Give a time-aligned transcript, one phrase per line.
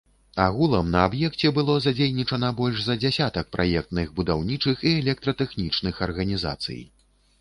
[0.43, 6.81] Агулам на аб'екце было задзейнічана больш за дзясятак праектных, будаўнічых і электратэхнічных арганізацый.